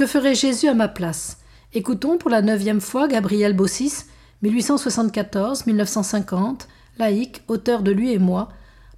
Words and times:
Que 0.00 0.06
ferait 0.06 0.34
Jésus 0.34 0.66
à 0.66 0.72
ma 0.72 0.88
place? 0.88 1.36
Écoutons 1.74 2.16
pour 2.16 2.30
la 2.30 2.40
neuvième 2.40 2.80
fois 2.80 3.06
Gabriel 3.06 3.52
Bossis, 3.52 4.06
1874-1950, 4.42 6.60
laïque, 6.96 7.42
auteur 7.48 7.82
de 7.82 7.90
Lui 7.90 8.10
et 8.10 8.18
moi, 8.18 8.48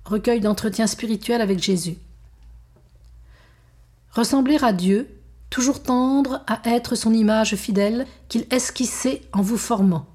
recueil 0.04 0.38
d'entretiens 0.38 0.86
spirituels 0.86 1.40
avec 1.40 1.58
Jésus. 1.58 1.96
Ressembler 4.12 4.58
à 4.62 4.72
Dieu, 4.72 5.08
toujours 5.50 5.82
tendre 5.82 6.44
à 6.46 6.60
être 6.66 6.94
son 6.94 7.12
image 7.12 7.56
fidèle 7.56 8.06
qu'il 8.28 8.46
esquissait 8.52 9.22
en 9.32 9.42
vous 9.42 9.58
formant. 9.58 10.06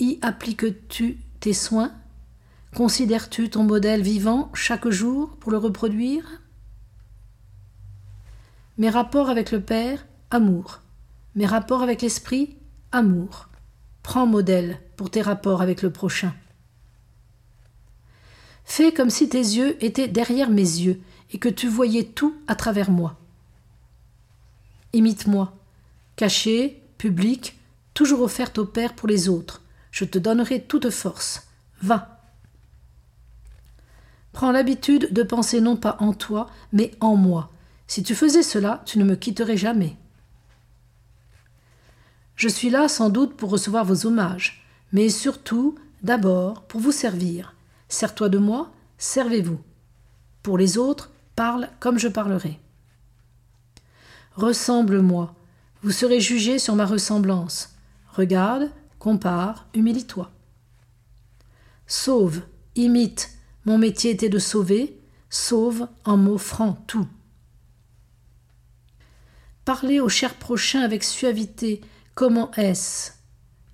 Y 0.00 0.18
appliques-tu 0.22 1.18
tes 1.40 1.52
soins? 1.52 1.92
Considères-tu 2.74 3.50
ton 3.50 3.64
modèle 3.64 4.00
vivant 4.00 4.50
chaque 4.54 4.88
jour 4.88 5.36
pour 5.40 5.52
le 5.52 5.58
reproduire? 5.58 6.40
Mes 8.78 8.90
rapports 8.90 9.30
avec 9.30 9.52
le 9.52 9.62
Père, 9.62 10.06
amour. 10.30 10.80
Mes 11.34 11.46
rapports 11.46 11.82
avec 11.82 12.02
l'Esprit, 12.02 12.56
amour. 12.92 13.48
Prends 14.02 14.26
modèle 14.26 14.80
pour 14.96 15.10
tes 15.10 15.22
rapports 15.22 15.62
avec 15.62 15.80
le 15.80 15.90
prochain. 15.90 16.34
Fais 18.64 18.92
comme 18.92 19.08
si 19.08 19.30
tes 19.30 19.38
yeux 19.38 19.82
étaient 19.82 20.08
derrière 20.08 20.50
mes 20.50 20.60
yeux 20.60 21.00
et 21.30 21.38
que 21.38 21.48
tu 21.48 21.68
voyais 21.68 22.04
tout 22.04 22.34
à 22.48 22.54
travers 22.54 22.90
moi. 22.90 23.18
Imite-moi, 24.92 25.54
caché, 26.16 26.82
public, 26.98 27.58
toujours 27.94 28.20
offerte 28.20 28.58
au 28.58 28.66
Père 28.66 28.94
pour 28.94 29.08
les 29.08 29.30
autres. 29.30 29.62
Je 29.90 30.04
te 30.04 30.18
donnerai 30.18 30.62
toute 30.62 30.90
force. 30.90 31.48
Va. 31.80 32.20
Prends 34.32 34.52
l'habitude 34.52 35.14
de 35.14 35.22
penser 35.22 35.62
non 35.62 35.76
pas 35.76 35.96
en 36.00 36.12
toi, 36.12 36.50
mais 36.72 36.90
en 37.00 37.16
moi. 37.16 37.50
Si 37.86 38.02
tu 38.02 38.14
faisais 38.14 38.42
cela, 38.42 38.82
tu 38.84 38.98
ne 38.98 39.04
me 39.04 39.16
quitterais 39.16 39.56
jamais. 39.56 39.96
Je 42.34 42.48
suis 42.48 42.70
là 42.70 42.88
sans 42.88 43.08
doute 43.08 43.36
pour 43.36 43.50
recevoir 43.50 43.84
vos 43.84 44.06
hommages, 44.06 44.62
mais 44.92 45.08
surtout, 45.08 45.76
d'abord, 46.02 46.62
pour 46.62 46.80
vous 46.80 46.92
servir. 46.92 47.54
Sers-toi 47.88 48.28
de 48.28 48.38
moi, 48.38 48.72
servez-vous. 48.98 49.60
Pour 50.42 50.58
les 50.58 50.78
autres, 50.78 51.12
parle 51.34 51.68
comme 51.80 51.98
je 51.98 52.08
parlerai. 52.08 52.60
Ressemble-moi, 54.34 55.34
vous 55.82 55.92
serez 55.92 56.20
jugé 56.20 56.58
sur 56.58 56.74
ma 56.74 56.84
ressemblance. 56.84 57.76
Regarde, 58.12 58.70
compare, 58.98 59.66
humilie-toi. 59.74 60.30
Sauve, 61.86 62.42
imite, 62.74 63.30
mon 63.64 63.78
métier 63.78 64.10
était 64.10 64.28
de 64.28 64.38
sauver, 64.38 65.00
sauve 65.30 65.88
en 66.04 66.16
m'offrant 66.16 66.74
tout. 66.86 67.06
Parlez 69.66 69.98
au 69.98 70.08
cher 70.08 70.34
prochain 70.34 70.82
avec 70.82 71.02
suavité, 71.02 71.80
comment 72.14 72.52
est-ce? 72.52 73.10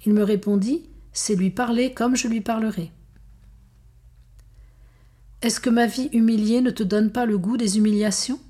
Il 0.07 0.15
me 0.15 0.23
répondit, 0.23 0.89
c'est 1.13 1.35
lui 1.35 1.51
parler 1.51 1.93
comme 1.93 2.17
je 2.17 2.29
lui 2.29 2.41
parlerai. 2.41 2.91
Est-ce 5.43 5.61
que 5.61 5.69
ma 5.69 5.85
vie 5.85 6.09
humiliée 6.15 6.63
ne 6.63 6.71
te 6.71 6.83
donne 6.83 7.13
pas 7.13 7.27
le 7.27 7.37
goût 7.37 7.59
des 7.59 7.77
humiliations? 7.77 8.41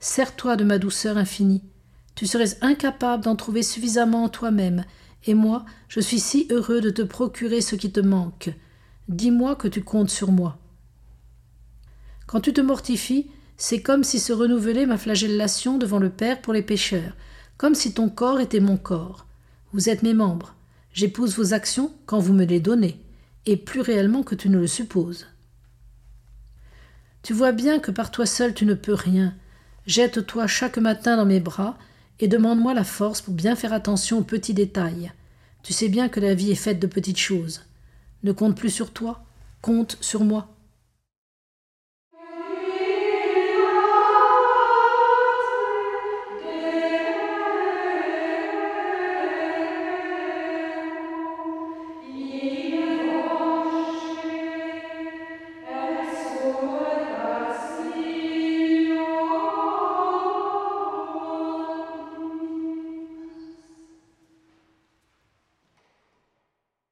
Sers-toi 0.00 0.56
de 0.56 0.64
ma 0.64 0.78
douceur 0.78 1.18
infinie. 1.18 1.62
Tu 2.14 2.26
serais 2.26 2.56
incapable 2.62 3.24
d'en 3.24 3.36
trouver 3.36 3.62
suffisamment 3.62 4.24
en 4.24 4.30
toi-même, 4.30 4.86
et 5.26 5.34
moi, 5.34 5.66
je 5.88 6.00
suis 6.00 6.18
si 6.18 6.48
heureux 6.50 6.80
de 6.80 6.88
te 6.88 7.02
procurer 7.02 7.60
ce 7.60 7.76
qui 7.76 7.92
te 7.92 8.00
manque. 8.00 8.54
Dis-moi 9.08 9.54
que 9.54 9.68
tu 9.68 9.84
comptes 9.84 10.08
sur 10.08 10.32
moi. 10.32 10.58
Quand 12.26 12.40
tu 12.40 12.54
te 12.54 12.62
mortifies, 12.62 13.30
c'est 13.58 13.82
comme 13.82 14.04
si 14.04 14.18
se 14.18 14.32
renouvelait 14.32 14.86
ma 14.86 14.96
flagellation 14.96 15.76
devant 15.76 15.98
le 15.98 16.08
Père 16.08 16.40
pour 16.40 16.54
les 16.54 16.62
pécheurs, 16.62 17.12
comme 17.58 17.74
si 17.74 17.92
ton 17.92 18.08
corps 18.08 18.40
était 18.40 18.60
mon 18.60 18.78
corps. 18.78 19.26
Vous 19.74 19.90
êtes 19.90 20.02
mes 20.02 20.14
membres. 20.14 20.54
J'épouse 20.94 21.36
vos 21.36 21.52
actions 21.52 21.92
quand 22.06 22.18
vous 22.18 22.32
me 22.32 22.46
les 22.46 22.60
donnez, 22.60 22.98
et 23.44 23.58
plus 23.58 23.82
réellement 23.82 24.22
que 24.22 24.34
tu 24.34 24.48
ne 24.48 24.58
le 24.58 24.66
supposes. 24.66 25.26
Tu 27.22 27.34
vois 27.34 27.52
bien 27.52 27.78
que 27.78 27.90
par 27.90 28.10
toi 28.10 28.24
seul 28.24 28.54
tu 28.54 28.64
ne 28.64 28.72
peux 28.72 28.94
rien, 28.94 29.34
Jette-toi 29.88 30.46
chaque 30.46 30.76
matin 30.76 31.16
dans 31.16 31.24
mes 31.24 31.40
bras 31.40 31.78
et 32.20 32.28
demande-moi 32.28 32.74
la 32.74 32.84
force 32.84 33.22
pour 33.22 33.32
bien 33.32 33.56
faire 33.56 33.72
attention 33.72 34.18
aux 34.18 34.22
petits 34.22 34.52
détails. 34.52 35.10
Tu 35.62 35.72
sais 35.72 35.88
bien 35.88 36.10
que 36.10 36.20
la 36.20 36.34
vie 36.34 36.50
est 36.50 36.56
faite 36.56 36.78
de 36.78 36.86
petites 36.86 37.18
choses. 37.18 37.62
Ne 38.22 38.32
compte 38.32 38.54
plus 38.54 38.68
sur 38.68 38.92
toi, 38.92 39.24
compte 39.62 39.96
sur 40.02 40.24
moi. 40.24 40.54